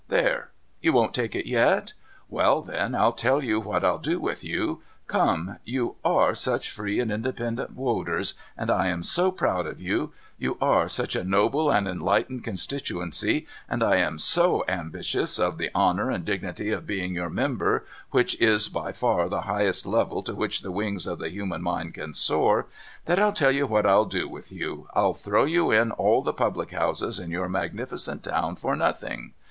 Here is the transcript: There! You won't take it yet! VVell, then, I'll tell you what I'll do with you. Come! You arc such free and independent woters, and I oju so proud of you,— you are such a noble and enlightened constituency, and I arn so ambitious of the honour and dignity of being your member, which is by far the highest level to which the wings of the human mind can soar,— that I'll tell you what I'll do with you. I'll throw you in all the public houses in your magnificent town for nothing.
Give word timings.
There! 0.07 0.49
You 0.81 0.93
won't 0.93 1.13
take 1.13 1.35
it 1.35 1.45
yet! 1.47 1.93
VVell, 2.31 2.65
then, 2.65 2.95
I'll 2.95 3.13
tell 3.13 3.43
you 3.43 3.59
what 3.59 3.85
I'll 3.85 3.99
do 3.99 4.19
with 4.19 4.43
you. 4.43 4.81
Come! 5.05 5.57
You 5.63 5.95
arc 6.03 6.37
such 6.37 6.71
free 6.71 6.99
and 6.99 7.11
independent 7.11 7.73
woters, 7.77 8.33
and 8.57 8.71
I 8.71 8.87
oju 8.87 9.05
so 9.05 9.29
proud 9.31 9.67
of 9.67 9.79
you,— 9.79 10.11
you 10.39 10.57
are 10.59 10.89
such 10.89 11.15
a 11.15 11.23
noble 11.23 11.69
and 11.69 11.87
enlightened 11.87 12.43
constituency, 12.43 13.45
and 13.69 13.83
I 13.83 14.01
arn 14.03 14.17
so 14.17 14.65
ambitious 14.67 15.37
of 15.37 15.59
the 15.59 15.69
honour 15.75 16.09
and 16.09 16.25
dignity 16.25 16.71
of 16.71 16.87
being 16.87 17.13
your 17.13 17.29
member, 17.29 17.85
which 18.09 18.33
is 18.41 18.69
by 18.69 18.91
far 18.91 19.29
the 19.29 19.41
highest 19.41 19.85
level 19.85 20.23
to 20.23 20.33
which 20.33 20.61
the 20.61 20.71
wings 20.71 21.05
of 21.05 21.19
the 21.19 21.29
human 21.29 21.61
mind 21.61 21.93
can 21.93 22.15
soar,— 22.15 22.65
that 23.05 23.19
I'll 23.19 23.33
tell 23.33 23.51
you 23.51 23.67
what 23.67 23.85
I'll 23.85 24.05
do 24.05 24.27
with 24.27 24.51
you. 24.51 24.87
I'll 24.95 25.13
throw 25.13 25.45
you 25.45 25.69
in 25.69 25.91
all 25.91 26.23
the 26.23 26.33
public 26.33 26.71
houses 26.71 27.19
in 27.19 27.29
your 27.29 27.47
magnificent 27.47 28.23
town 28.23 28.55
for 28.55 28.75
nothing. 28.75 29.33